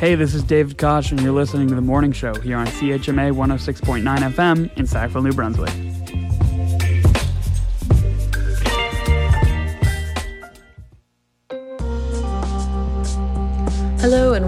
[0.00, 3.34] Hey, this is David Koch, and you're listening to The Morning Show here on CHMA
[3.34, 5.89] 106.9 FM in Sackville, New Brunswick.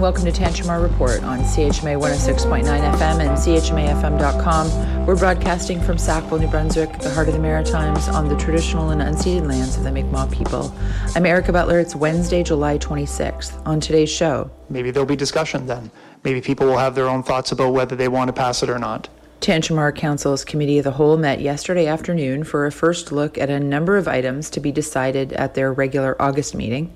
[0.03, 5.05] Welcome to Tantramar Report on CHMA 106.9 FM and CHMAFM.com.
[5.05, 9.01] We're broadcasting from Sackville, New Brunswick, the heart of the Maritimes, on the traditional and
[9.01, 10.75] unceded lands of the Mi'kmaq people.
[11.15, 11.79] I'm Erica Butler.
[11.79, 13.65] It's Wednesday, July 26th.
[13.65, 15.89] On today's show, maybe there'll be discussion then.
[16.25, 18.79] Maybe people will have their own thoughts about whether they want to pass it or
[18.79, 19.07] not.
[19.39, 23.57] Tantramar Council's Committee of the Whole met yesterday afternoon for a first look at a
[23.57, 26.93] number of items to be decided at their regular August meeting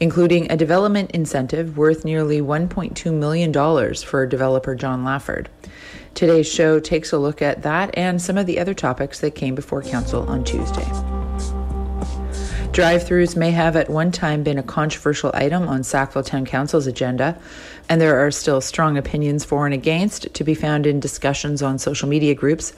[0.00, 5.46] including a development incentive worth nearly $1.2 million for developer John Lafford.
[6.14, 9.54] Today's show takes a look at that and some of the other topics that came
[9.54, 10.86] before Council on Tuesday.
[12.74, 16.88] Drive throughs may have at one time been a controversial item on Sackville Town Council's
[16.88, 17.38] agenda,
[17.88, 21.78] and there are still strong opinions for and against to be found in discussions on
[21.78, 22.72] social media groups.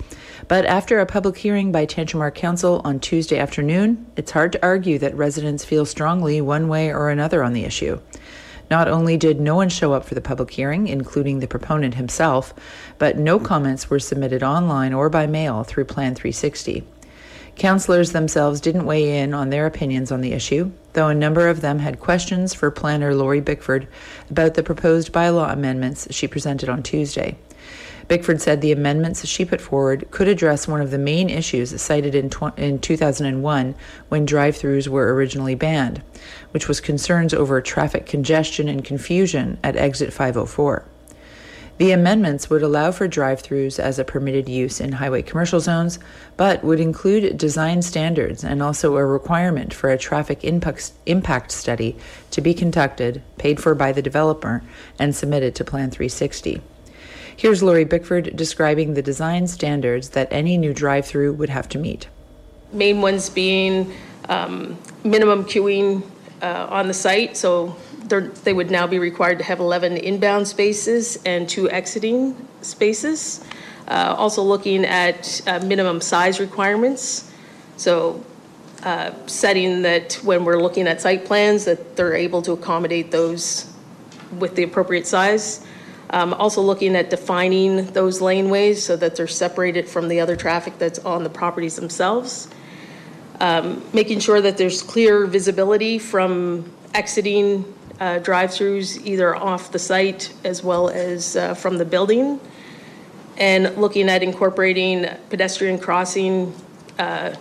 [0.49, 4.99] But after a public hearing by Tantramar Council on Tuesday afternoon, it's hard to argue
[4.99, 8.01] that residents feel strongly one way or another on the issue.
[8.71, 12.53] Not only did no one show up for the public hearing, including the proponent himself,
[12.99, 16.85] but no comments were submitted online or by mail through Plan 360.
[17.57, 21.63] Councillors themselves didn't weigh in on their opinions on the issue, though a number of
[21.63, 23.89] them had questions for planner Laurie Bickford
[24.31, 27.39] about the proposed bylaw amendments she presented on Tuesday.
[28.09, 32.15] Bickford said the amendments she put forward could address one of the main issues cited
[32.15, 33.75] in, tw- in 2001
[34.11, 36.03] when drive throughs were originally banned,
[36.51, 40.85] which was concerns over traffic congestion and confusion at exit 504.
[41.79, 45.99] The amendments would allow for drive throughs as a permitted use in highway commercial zones,
[46.39, 51.97] but would include design standards and also a requirement for a traffic impact study
[52.31, 54.63] to be conducted, paid for by the developer,
[54.99, 56.63] and submitted to Plan 360.
[57.37, 61.79] Here's Laurie Bickford describing the design standards that any new drive through would have to
[61.79, 62.09] meet.
[62.73, 63.93] Main ones being
[64.31, 66.03] um, minimum queuing
[66.41, 67.77] uh, on the site, so
[68.09, 73.45] they would now be required to have 11 inbound spaces and two exiting spaces.
[73.89, 77.33] Uh, also looking at uh, minimum size requirements.
[77.77, 78.25] So
[78.83, 83.73] uh, setting that when we're looking at site plans that they're able to accommodate those
[84.39, 85.65] with the appropriate size.
[86.11, 90.79] Um, also looking at defining those laneways so that they're separated from the other traffic
[90.79, 92.49] that's on the properties themselves.
[93.41, 97.65] Um, making sure that there's clear visibility from exiting
[98.01, 102.41] uh, drive-throughs either off the site as well as uh, from the building,
[103.37, 106.55] and looking at incorporating pedestrian crossing
[106.99, 107.35] uh,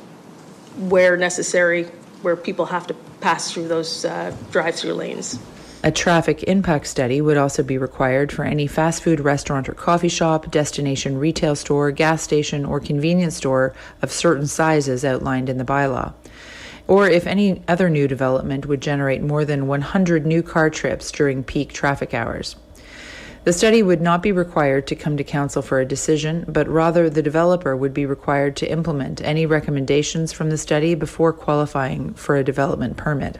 [0.78, 1.86] where necessary,
[2.22, 5.40] where people have to pass through those uh, drive-through lanes.
[5.84, 10.10] A traffic impact study would also be required for any fast food restaurant or coffee
[10.10, 15.64] shop, destination retail store, gas station, or convenience store of certain sizes outlined in the
[15.64, 16.14] bylaw
[16.88, 21.44] or if any other new development would generate more than 100 new car trips during
[21.44, 22.56] peak traffic hours.
[23.46, 27.10] The study would not be required to come to council for a decision, but rather
[27.12, 32.36] the developer would be required to implement any recommendations from the study before qualifying for
[32.36, 33.38] a development permit.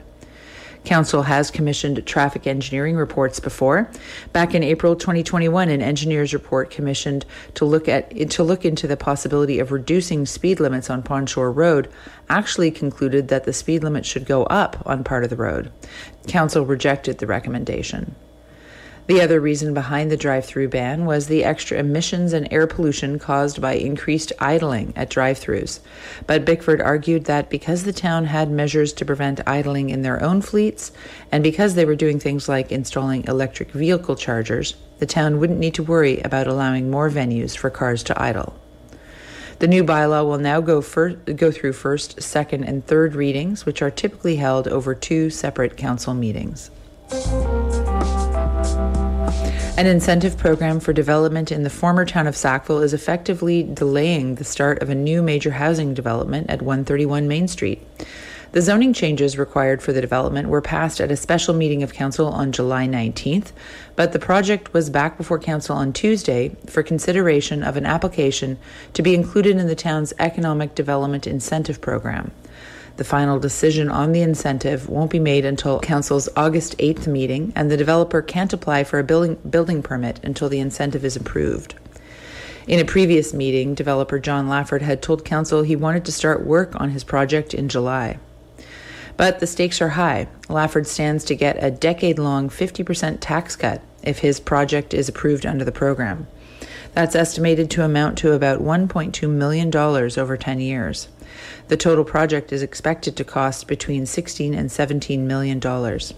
[0.86, 3.90] Council has commissioned traffic engineering reports before.
[4.32, 8.96] Back in April 2021, an engineer's report commissioned to look at to look into the
[8.96, 11.90] possibility of reducing speed limits on Pond Shore Road
[12.28, 15.72] actually concluded that the speed limit should go up on part of the road.
[16.28, 18.14] Council rejected the recommendation.
[19.06, 23.20] The other reason behind the drive through ban was the extra emissions and air pollution
[23.20, 25.78] caused by increased idling at drive throughs.
[26.26, 30.42] But Bickford argued that because the town had measures to prevent idling in their own
[30.42, 30.90] fleets,
[31.30, 35.74] and because they were doing things like installing electric vehicle chargers, the town wouldn't need
[35.74, 38.58] to worry about allowing more venues for cars to idle.
[39.60, 43.90] The new bylaw will now go, go through first, second, and third readings, which are
[43.90, 46.70] typically held over two separate council meetings.
[49.78, 54.44] An incentive program for development in the former town of Sackville is effectively delaying the
[54.44, 57.86] start of a new major housing development at 131 Main Street.
[58.52, 62.28] The zoning changes required for the development were passed at a special meeting of council
[62.28, 63.52] on July 19th,
[63.96, 68.56] but the project was back before council on Tuesday for consideration of an application
[68.94, 72.30] to be included in the town's economic development incentive program.
[72.96, 77.70] The final decision on the incentive won't be made until Council's August 8th meeting, and
[77.70, 81.74] the developer can't apply for a building, building permit until the incentive is approved.
[82.66, 86.72] In a previous meeting, developer John Lafford had told Council he wanted to start work
[86.80, 88.18] on his project in July.
[89.18, 90.28] But the stakes are high.
[90.48, 95.44] Lafford stands to get a decade long 50% tax cut if his project is approved
[95.44, 96.26] under the program.
[96.94, 101.08] That's estimated to amount to about $1.2 million over 10 years.
[101.68, 106.14] The total project is expected to cost between 16 and 17 million dollars.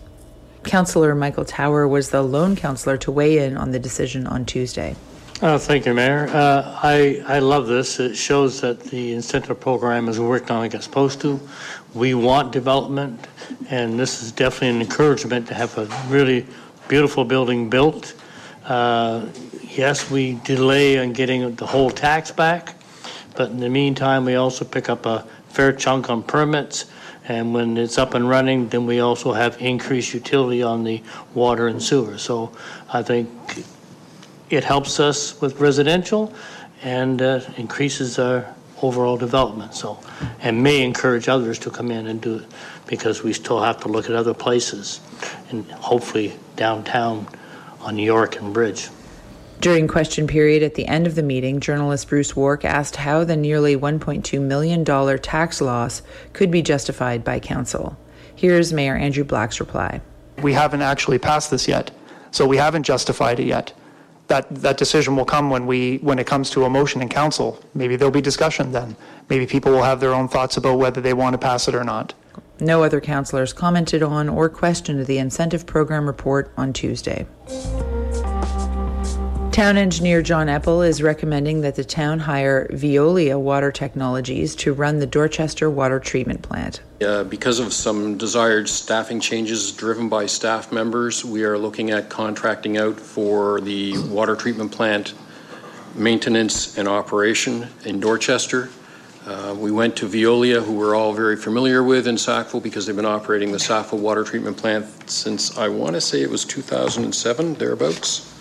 [0.65, 4.97] Councillor Michael Tower was the lone councillor to weigh in on the decision on Tuesday.
[5.41, 6.29] Uh, Thank you, Mayor.
[6.29, 8.01] Uh, I, I love this.
[8.01, 11.41] It shows that the incentive program is working on like it's supposed to.
[11.95, 13.29] We want development,
[13.71, 16.45] and this is definitely an encouragement to have a really
[16.89, 18.15] beautiful building built.
[18.65, 19.27] Uh,
[19.79, 22.75] Yes, we delay on getting the whole tax back,
[23.37, 26.87] but in the meantime, we also pick up a fair chunk on permits.
[27.27, 31.03] And when it's up and running, then we also have increased utility on the
[31.35, 32.17] water and sewer.
[32.17, 32.53] So
[32.91, 33.29] I think
[34.49, 36.33] it helps us with residential
[36.83, 39.99] and uh, increases our overall development, so,
[40.41, 42.47] and may encourage others to come in and do it,
[42.87, 45.01] because we still have to look at other places,
[45.51, 47.27] and hopefully downtown
[47.81, 48.89] on York and Bridge.
[49.61, 53.37] During question period at the end of the meeting, journalist Bruce Wark asked how the
[53.37, 54.85] nearly $1.2 million
[55.19, 56.03] tax loss
[56.33, 57.99] could be justified by council.
[58.37, 60.01] Here's Mayor Andrew Black's reply.
[60.41, 61.91] We haven't actually passed this yet,
[62.31, 63.73] so we haven't justified it yet.
[64.29, 67.61] That, that decision will come when we, when it comes to a motion in council.
[67.75, 68.95] Maybe there'll be discussion then.
[69.29, 71.83] Maybe people will have their own thoughts about whether they want to pass it or
[71.83, 72.15] not.
[72.61, 77.27] No other councillors commented on or questioned the incentive program report on Tuesday.
[79.59, 85.01] Town engineer John Eppel is recommending that the town hire Veolia Water Technologies to run
[85.01, 86.81] the Dorchester Water Treatment Plant.
[87.03, 92.09] Uh, Because of some desired staffing changes driven by staff members, we are looking at
[92.09, 95.15] contracting out for the water treatment plant
[95.97, 98.71] maintenance and operation in Dorchester.
[99.27, 102.95] Uh, We went to Veolia, who we're all very familiar with in Sackville because they've
[102.95, 107.55] been operating the Sackville Water Treatment Plant since, I want to say it was 2007,
[107.55, 108.38] thereabouts.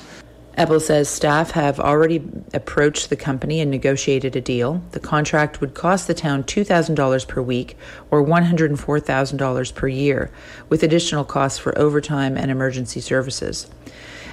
[0.58, 4.82] Eppel says staff have already approached the company and negotiated a deal.
[4.90, 7.78] The contract would cost the town $2,000 per week
[8.10, 10.32] or $104,000 per year,
[10.68, 13.68] with additional costs for overtime and emergency services.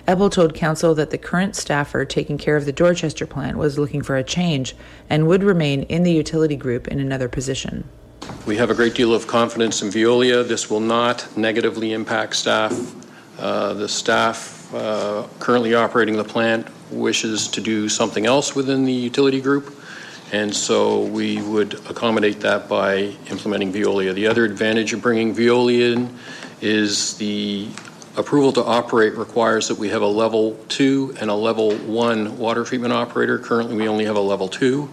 [0.09, 4.03] Eppel told council that the current staffer taking care of the Dorchester plant was looking
[4.03, 4.75] for a change
[5.11, 7.85] and would remain in the utility group in another position.
[8.47, 10.47] We have a great deal of confidence in Veolia.
[10.47, 12.95] This will not negatively impact staff.
[13.39, 18.93] Uh, The staff uh, currently operating the plant wishes to do something else within the
[18.93, 19.75] utility group,
[20.33, 24.15] and so we would accommodate that by implementing Veolia.
[24.15, 26.19] The other advantage of bringing Veolia in
[26.61, 27.69] is the
[28.17, 32.65] approval to operate requires that we have a level two and a level one water
[32.65, 33.39] treatment operator.
[33.39, 34.89] Currently, we only have a level two.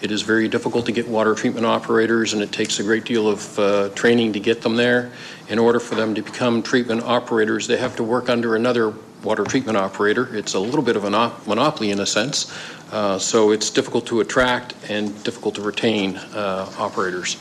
[0.00, 3.26] It is very difficult to get water treatment operators, and it takes a great deal
[3.28, 5.12] of uh, training to get them there.
[5.48, 8.92] In order for them to become treatment operators, they have to work under another
[9.24, 10.34] water treatment operator.
[10.34, 12.52] It's a little bit of a monopoly in a sense,
[12.92, 17.36] uh, so it's difficult to attract and difficult to retain uh, operators.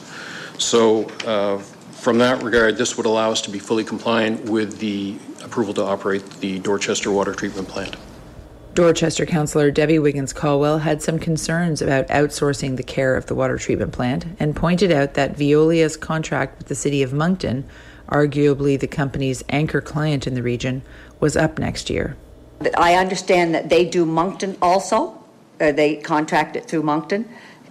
[0.57, 5.17] So, uh, from that regard, this would allow us to be fully compliant with the
[5.43, 7.95] approval to operate the Dorchester Water Treatment Plant.
[8.73, 13.57] Dorchester Councillor Debbie Wiggins Caldwell had some concerns about outsourcing the care of the water
[13.59, 17.65] treatment plant and pointed out that Veolia's contract with the City of Moncton,
[18.09, 20.81] arguably the company's anchor client in the region,
[21.23, 22.17] was up next year.
[22.77, 25.17] I understand that they do Moncton also.
[25.61, 27.27] Uh, they contract it through Moncton,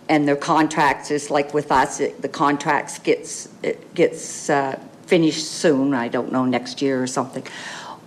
[0.08, 2.00] and their contracts is like with us.
[2.00, 5.92] It, the contracts gets it gets uh, finished soon.
[5.92, 7.44] I don't know next year or something.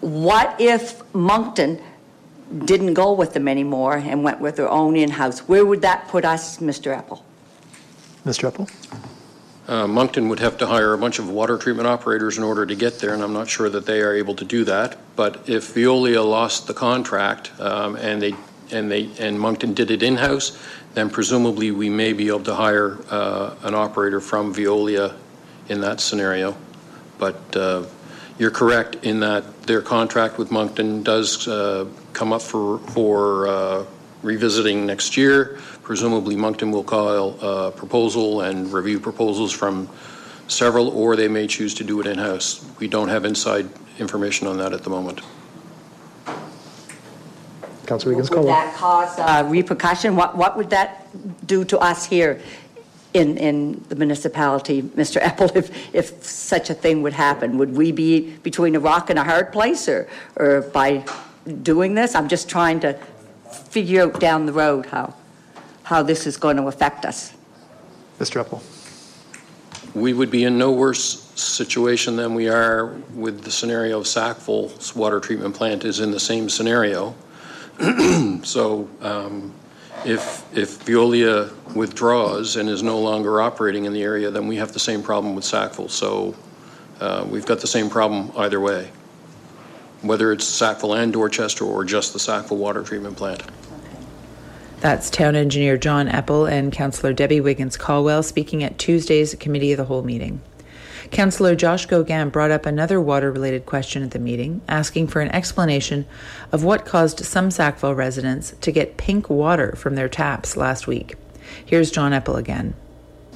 [0.01, 0.83] What if
[1.13, 1.79] Moncton
[2.71, 5.39] didn't go with them anymore and went with their own in-house?
[5.47, 6.87] Where would that put us, Mr.
[6.99, 7.21] Eppel?
[8.25, 8.51] Mr.
[8.51, 8.67] Eppel?
[9.67, 12.75] Uh, Moncton would have to hire a bunch of water treatment operators in order to
[12.75, 14.97] get there, and I'm not sure that they are able to do that.
[15.15, 18.35] But if Veolia lost the contract um, and they
[18.71, 20.57] and they and Moncton did it in-house,
[20.93, 25.15] then presumably we may be able to hire uh, an operator from Veolia
[25.67, 26.55] in that scenario.
[27.17, 27.85] But uh,
[28.37, 33.85] you're correct in that their contract with Moncton does uh, come up for for uh,
[34.25, 35.59] revisiting next year.
[35.83, 39.87] Presumably, Moncton will call a proposal and review proposals from
[40.47, 42.65] several, or they may choose to do it in-house.
[42.79, 45.21] We don't have inside information on that at the moment.
[47.85, 50.15] Councilor Wiggins Would that cause uh, repercussion?
[50.15, 51.07] What, what would that
[51.45, 52.41] do to us here
[53.13, 55.21] in, in the municipality, Mr.
[55.21, 57.57] Eppel, if, if such a thing would happen?
[57.59, 61.05] Would we be between a rock and a hard place or, or by
[61.61, 62.15] doing this?
[62.15, 62.97] I'm just trying to
[63.51, 65.13] figure out down the road how,
[65.83, 67.33] how this is going to affect us.
[68.19, 68.43] Mr.
[68.43, 68.61] Eppel?
[69.95, 74.93] we would be in no worse situation than we are with the scenario of Sackville's
[74.95, 77.15] water treatment plant is in the same scenario.
[78.43, 79.51] So um,
[80.05, 84.71] if, if Veolia withdraws and is no longer operating in the area, then we have
[84.71, 85.89] the same problem with Sackville.
[85.89, 86.35] So
[86.99, 88.91] uh, we've got the same problem either way,
[90.01, 93.43] whether it's Sackville and Dorchester or just the Sackville water treatment plant.
[94.81, 99.77] That's Town Engineer John Eppel and Councillor Debbie Wiggins Caldwell speaking at Tuesday's Committee of
[99.77, 100.41] the Whole meeting.
[101.11, 105.29] Councillor Josh Goguen brought up another water related question at the meeting, asking for an
[105.29, 106.05] explanation
[106.51, 111.15] of what caused some Sackville residents to get pink water from their taps last week.
[111.65, 112.73] Here's John Eppel again.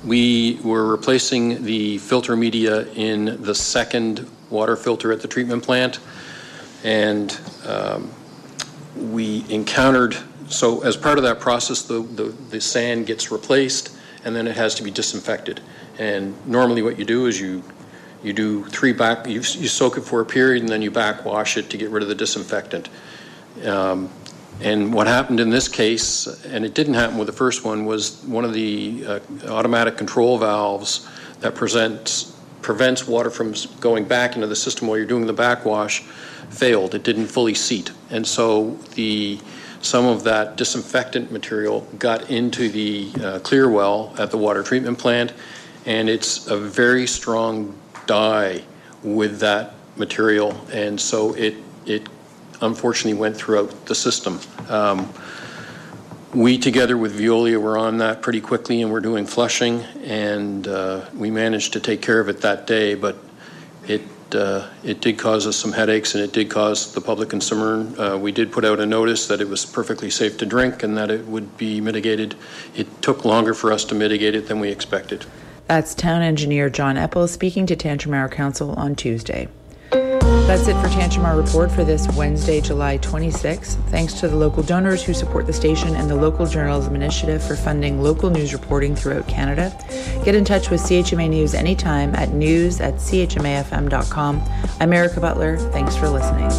[0.03, 5.99] We were replacing the filter media in the second water filter at the treatment plant,
[6.83, 8.11] and um,
[8.95, 10.17] we encountered,
[10.47, 13.95] so as part of that process, the, the, the sand gets replaced,
[14.25, 15.61] and then it has to be disinfected.
[15.97, 17.63] And normally what you do is you,
[18.23, 21.57] you do three back, you, you soak it for a period, and then you backwash
[21.57, 22.89] it to get rid of the disinfectant.
[23.65, 24.09] Um,
[24.61, 28.21] and what happened in this case, and it didn't happen with the first one, was
[28.25, 31.07] one of the uh, automatic control valves
[31.39, 36.01] that presents, prevents water from going back into the system while you're doing the backwash
[36.49, 36.95] failed.
[36.95, 37.91] It didn't fully seat.
[38.09, 39.39] And so the,
[39.81, 44.97] some of that disinfectant material got into the uh, clear well at the water treatment
[44.97, 45.33] plant,
[45.85, 48.63] and it's a very strong dye
[49.03, 52.07] with that material, and so it, it
[52.61, 54.39] unfortunately went throughout the system.
[54.67, 55.11] Um,
[56.33, 61.05] We, together with Veolia, were on that pretty quickly, and we're doing flushing, and uh,
[61.15, 63.17] we managed to take care of it that day, but
[63.87, 64.03] it,
[64.35, 67.99] uh, it did cause us some headaches, and it did cause the public concern.
[67.99, 70.95] Uh, We did put out a notice that it was perfectly safe to drink and
[70.97, 72.35] that it would be mitigated.
[72.75, 75.25] It took longer for us to mitigate it than we expected.
[75.65, 79.47] That's Town Engineer John Eppel speaking to Tantramar Council on Tuesday.
[80.49, 83.75] That's it for Tantramar Report for this Wednesday, July 26th.
[83.91, 87.55] Thanks to the local donors who support the station and the Local Journalism Initiative for
[87.55, 89.71] funding local news reporting throughout Canada.
[90.25, 94.41] Get in touch with CHMA News anytime at news at chmafm.com.
[94.79, 95.57] I'm Erica Butler.
[95.57, 96.49] Thanks for listening.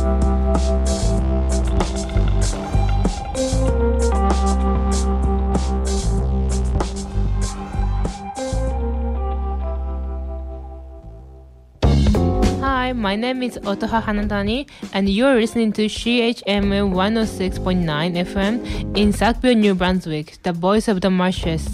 [13.00, 17.80] My name is Otoha Hanadani, and you're listening to CHMA 106.9
[18.26, 21.66] FM in Sackville, New Brunswick, the voice of the marshes.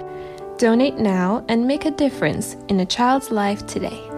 [0.59, 4.12] Donate now and make a difference in a child's life today.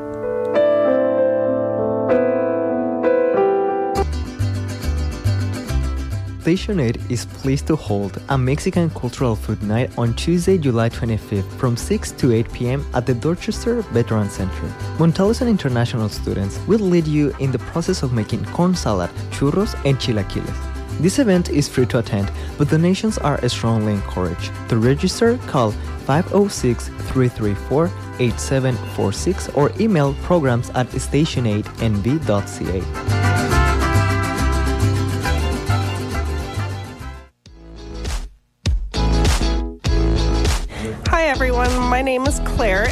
[6.44, 11.50] Station 8 is pleased to hold a Mexican cultural food night on Tuesday, July 25th
[11.56, 12.84] from 6 to 8 p.m.
[12.92, 14.68] at the Dorchester Veteran Center.
[14.98, 19.74] Montalos and international students will lead you in the process of making corn salad, churros,
[19.86, 20.54] and chilaquiles.
[21.00, 24.52] This event is free to attend, but donations are strongly encouraged.
[24.68, 25.70] To register, call
[26.04, 27.86] 506 334
[28.18, 33.23] 8746 or email programs at station8nv.ca.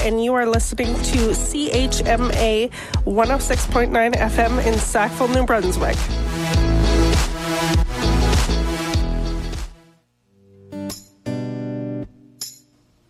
[0.03, 2.71] and you are listening to CHMA
[3.05, 5.97] 106.9 FM in Sackville, New Brunswick.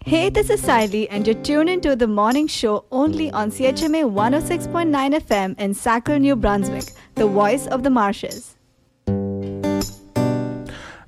[0.05, 5.21] Hey, this is Siley, and you're tuned into the morning show only on CHMA 106.9
[5.21, 8.57] FM in Sackville, New Brunswick, the voice of the marshes.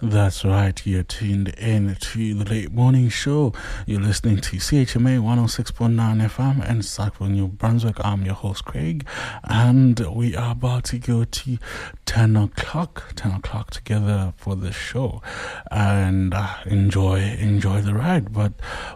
[0.06, 3.54] That's right, you're tuned in to the late morning show.
[3.86, 7.96] You're listening to CHMA 106.9 FM and Sackville, New Brunswick.
[8.04, 9.06] I'm your host, Craig,
[9.44, 11.58] and we are about to go to
[12.04, 15.22] 10 o'clock, 10 o'clock together for the show
[15.70, 18.30] and uh, enjoy, enjoy the ride.
[18.30, 18.52] But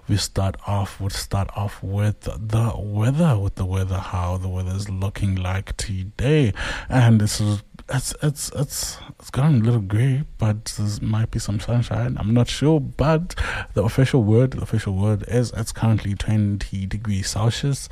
[0.09, 4.77] we start off, we'll start off with the weather, with the weather, how the weather
[4.77, 6.53] is looking like today.
[6.91, 11.39] And this is it's it's it's it's gotten a little grey, but there might be
[11.39, 12.17] some sunshine.
[12.19, 13.35] I'm not sure, but
[13.75, 17.89] the official word, the official word is it's currently 20 degrees Celsius,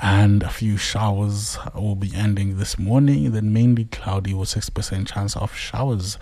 [0.00, 3.30] and a few showers will be ending this morning.
[3.32, 6.18] Then mainly cloudy with six percent chance of showers,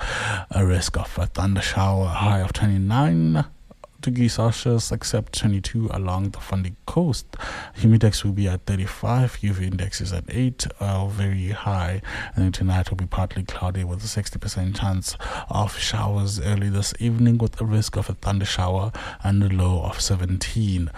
[0.51, 3.45] a risk of a thunder shower, high of 29
[4.07, 7.27] degrees Celsius, except 22 along the Fundy coast.
[7.77, 12.01] Humidex will be at 35, UV index is at 8, uh, very high.
[12.35, 15.17] And tonight will be partly cloudy with a 60% chance
[15.51, 19.83] of showers early this evening with a risk of a thunder shower and a low
[19.83, 20.91] of 17.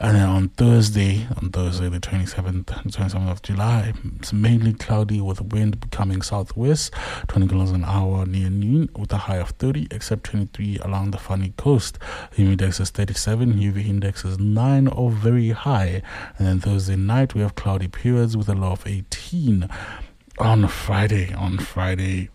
[0.00, 5.40] And then on Thursday, on Thursday the 27th, 27th of July, it's mainly cloudy with
[5.40, 6.94] wind becoming southwest,
[7.28, 11.18] 20 kilometers an hour near noon with a high of 30, except 23 along the
[11.18, 11.98] Fundy coast.
[12.36, 16.02] Humidex index is 37, UV index is 9 or very high.
[16.38, 19.68] And then Thursday night, we have cloudy periods with a low of 18.
[20.38, 22.30] On Friday, on Friday,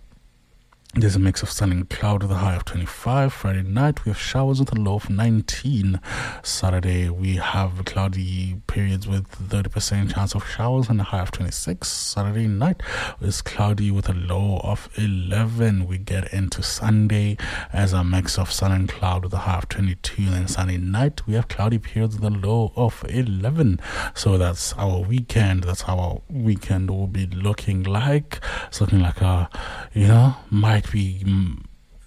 [0.95, 3.31] there's a mix of sun and cloud with a high of 25.
[3.31, 6.01] Friday night, we have showers with a low of 19.
[6.41, 11.87] Saturday, we have cloudy periods with 30% chance of showers and a high of 26.
[11.87, 12.81] Saturday night
[13.21, 15.87] is cloudy with a low of 11.
[15.87, 17.37] We get into Sunday
[17.71, 20.23] as a mix of sun and cloud with a high of 22.
[20.23, 23.79] And Sunday night, we have cloudy periods with a low of 11.
[24.15, 25.65] So that's our weekend.
[25.65, 28.41] That's how our weekend will be looking like.
[28.67, 29.51] It's looking like a,
[29.93, 31.61] you know, my might be mm,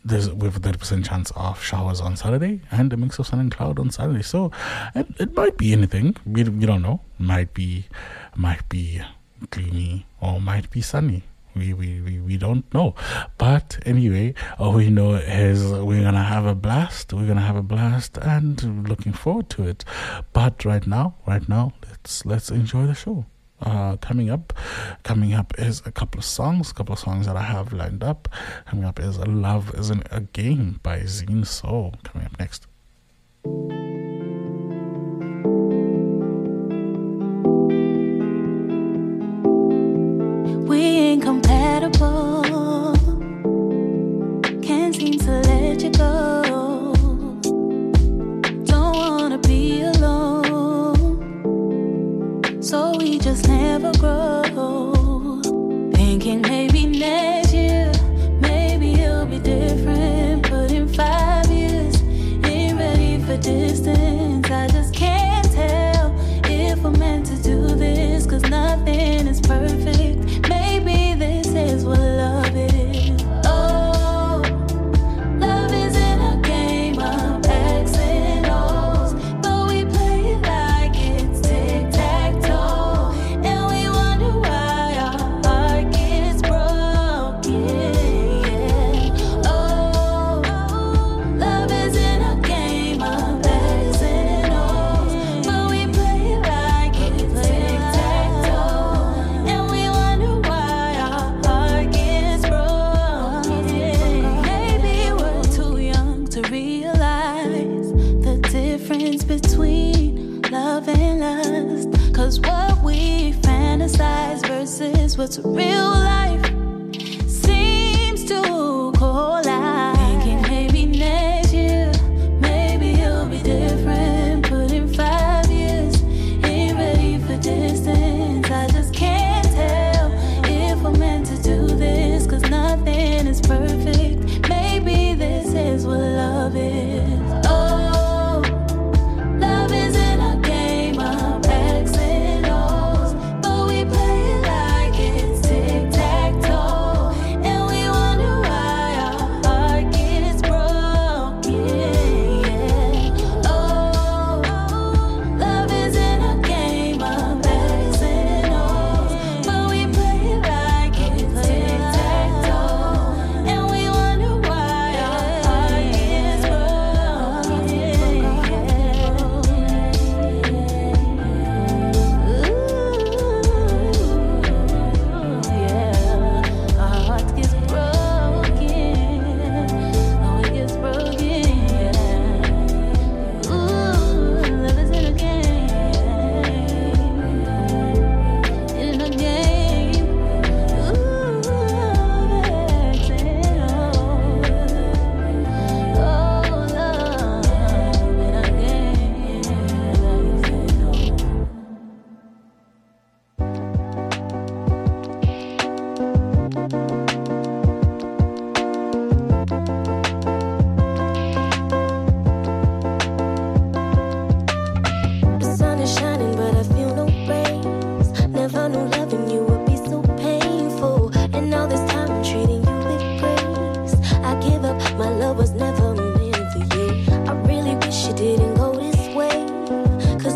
[0.05, 3.53] there's with a 30% chance of showers on Saturday and a mix of sun and
[3.53, 4.23] cloud on Saturday.
[4.23, 4.51] So
[4.95, 6.17] it, it might be anything.
[6.25, 7.01] We, we don't know.
[7.19, 7.87] Might be
[8.35, 9.03] might be
[9.51, 11.25] gloomy or might be sunny.
[11.55, 12.95] We, we, we, we don't know.
[13.37, 17.13] But anyway, all we know is we're going to have a blast.
[17.13, 19.85] We're going to have a blast and looking forward to it.
[20.33, 23.27] But right now, right now, let's let's enjoy the show
[23.63, 24.53] uh, coming up.
[25.03, 28.03] Coming up is a couple of songs, a couple of songs that I have lined
[28.03, 28.29] up.
[28.67, 31.95] Coming up is Love Isn't a Game by Zine Soul.
[32.05, 32.67] Coming up next.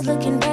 [0.06, 0.45] looking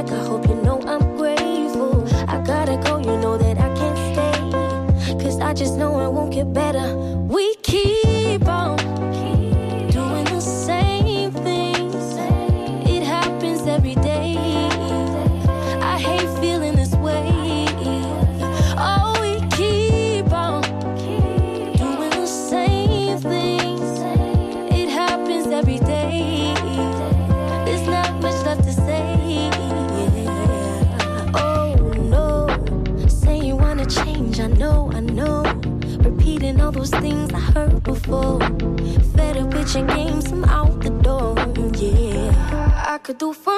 [43.13, 43.52] could do for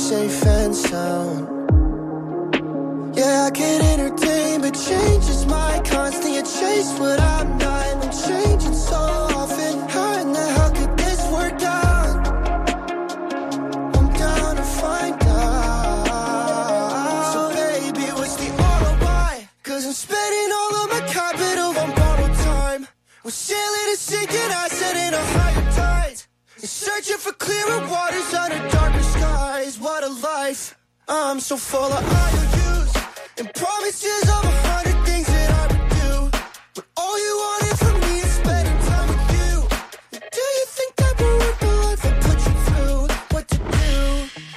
[0.00, 1.46] safe and sound.
[3.14, 6.34] Yeah, I can entertain, but change is my constant.
[6.36, 7.86] You chase what I'm not.
[8.04, 9.72] I'm changing so often.
[9.90, 12.26] How in the hell could this work out?
[13.96, 16.12] I'm down to find out.
[17.34, 18.48] So baby, what's the
[18.82, 19.48] ROI?
[19.68, 22.82] Cause I'm spending all of my capital on borrowed time.
[23.22, 26.18] We're sailing and sinking, said in a higher tide.
[26.56, 28.79] And searching for clearer waters under skies.
[31.08, 32.92] I'm so full of IOUs
[33.38, 36.38] and promises of a hundred things that I would do.
[36.74, 39.52] But all you wanted from me is spending time with you.
[40.10, 43.00] And do you think that will work the life I put you through?
[43.30, 43.94] What to do?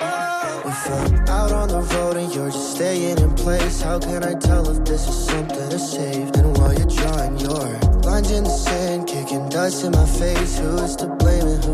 [0.02, 0.64] Oh.
[0.66, 4.34] If I'm out on the road and you're just staying in place, how can I
[4.34, 6.32] tell if this is something to save?
[6.34, 7.70] And while you're drawing your
[8.02, 11.73] lines in the sand, kicking dust in my face, who is to blame and whose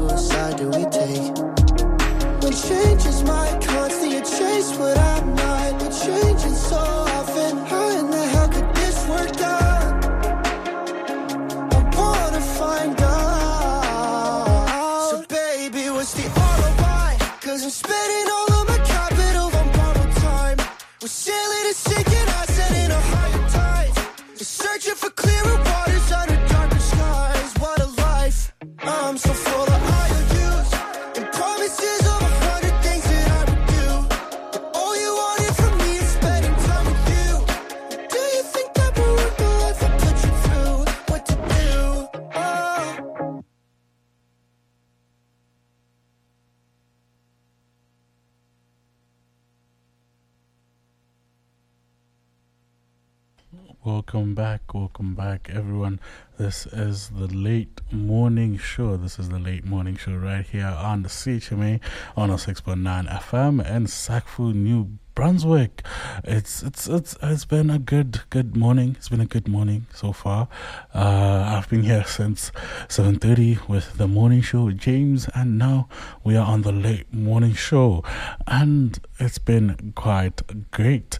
[54.73, 55.99] welcome back, everyone.
[56.37, 58.97] This is the late morning show.
[58.97, 61.79] This is the late morning show right here on the CHMA
[62.15, 65.83] 106.9 FM in Sackville, New Brunswick.
[66.23, 68.95] It's it's it's it's been a good good morning.
[68.97, 70.47] It's been a good morning so far.
[70.93, 72.51] Uh, I've been here since
[72.87, 75.89] 7:30 with the morning show with James, and now
[76.23, 78.03] we are on the late morning show,
[78.47, 81.17] and it's been quite great.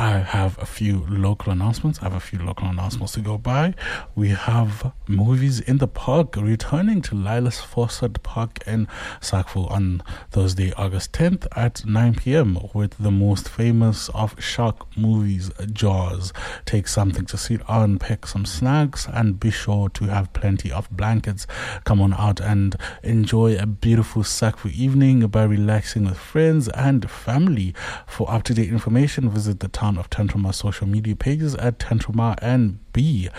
[0.00, 2.00] I have a few local announcements.
[2.00, 3.74] I have a few local announcements to go by.
[4.14, 8.88] We have movies in the park returning to Lillas Fawcett Park in
[9.20, 12.56] Sackville on Thursday, August 10th at 9 p.m.
[12.72, 16.32] with the most famous of shark movies, Jaws.
[16.64, 20.88] Take something to sit on, pick some snacks, and be sure to have plenty of
[20.90, 21.46] blankets.
[21.84, 27.74] Come on out and enjoy a beautiful Sackville evening by relaxing with friends and family.
[28.06, 32.38] For up to date information, visit the Town of Tantramar social media pages at Tantramar
[32.40, 33.30] NB.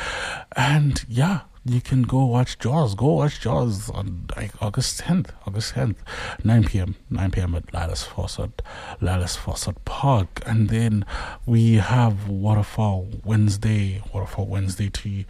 [0.55, 2.95] And yeah, you can go watch Jaws.
[2.95, 5.29] Go watch Jaws on like August 10th.
[5.45, 5.97] August 10th,
[6.43, 6.95] 9 p.m.
[7.09, 7.55] 9 p.m.
[7.55, 8.61] at Lattice Fawcett,
[8.99, 10.41] Lattice Fawcett Park.
[10.45, 11.05] And then
[11.45, 14.01] we have Waterfall Wednesday.
[14.13, 15.25] Waterfall Wednesday to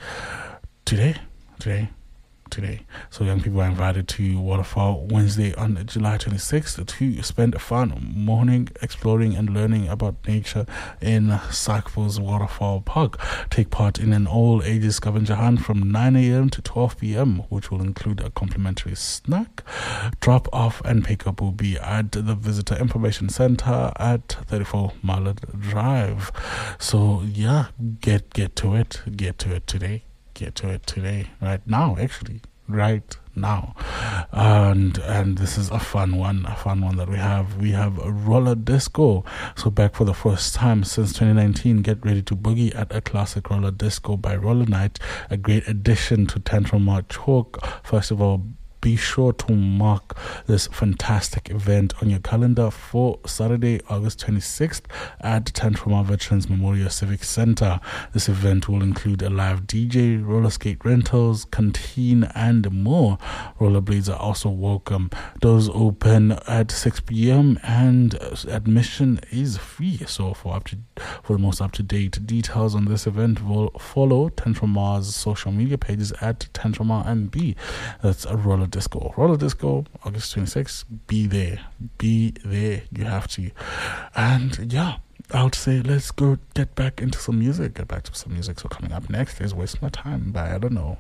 [0.85, 1.15] today.
[1.59, 1.89] Today
[2.51, 2.81] today.
[3.09, 8.13] So young people are invited to Waterfall Wednesday on July 26th to spend a fun
[8.15, 10.65] morning exploring and learning about nature
[11.01, 13.19] in Sackville's Waterfall Park.
[13.49, 16.49] Take part in an all ages scavenger hunt from 9 a.m.
[16.49, 19.63] to 12 p.m., which will include a complimentary snack.
[20.19, 26.31] Drop off and pickup will be at the Visitor Information Center at 34 Mallard Drive.
[26.77, 27.67] So yeah,
[28.01, 29.01] get get to it.
[29.15, 30.03] Get to it today
[30.41, 33.75] get to it today, right now, actually, right now.
[34.31, 37.57] And and this is a fun one, a fun one that we have.
[37.57, 39.23] We have a roller disco.
[39.55, 43.49] So back for the first time since 2019, get ready to boogie at a classic
[43.49, 44.99] roller disco by Roller Night,
[45.29, 47.63] a great addition to Tantrum March Hawk.
[47.83, 48.43] First of all,
[48.81, 50.17] be sure to mark
[50.47, 54.81] this fantastic event on your calendar for Saturday, August 26th
[55.21, 57.79] at Tantramar Veterans Memorial Civic Center.
[58.13, 63.19] This event will include a live DJ, roller skate rentals, canteen, and more.
[63.59, 65.11] Rollerblades are also welcome.
[65.39, 67.59] Doors open at 6 p.m.
[67.63, 68.15] and
[68.47, 69.97] admission is free.
[70.07, 70.77] So for up to
[71.23, 75.77] for the most up to date details on this event, will follow Tantramar's social media
[75.77, 77.55] pages at Tantramar NB.
[78.01, 79.13] That's a roller disco.
[79.17, 80.85] Roller disco, August 26th.
[81.07, 81.59] Be there.
[81.97, 82.83] Be there.
[82.91, 83.51] You have to.
[84.15, 84.97] And yeah.
[85.33, 87.75] I would say let's go get back into some music.
[87.75, 88.59] Get back to some music.
[88.59, 90.97] So coming up next is Waste My Time by I don't know.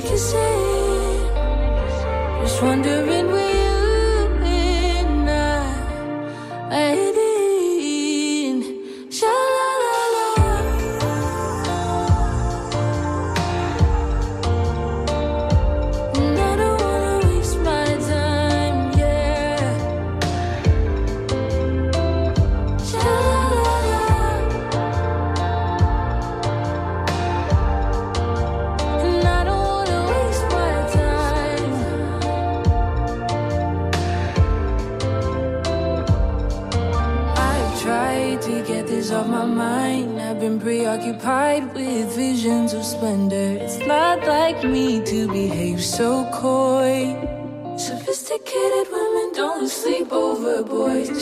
[0.00, 1.20] Kissing.
[2.42, 3.65] Just wondering where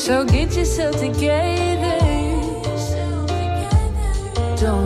[0.04, 1.73] So get yourself together.